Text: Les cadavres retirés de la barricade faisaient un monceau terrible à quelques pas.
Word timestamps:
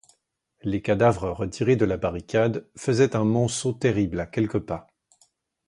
Les 0.63 0.81
cadavres 0.81 1.29
retirés 1.31 1.75
de 1.75 1.85
la 1.85 1.95
barricade 1.95 2.67
faisaient 2.75 3.15
un 3.15 3.23
monceau 3.23 3.71
terrible 3.71 4.19
à 4.19 4.25
quelques 4.25 4.57
pas. 4.57 4.87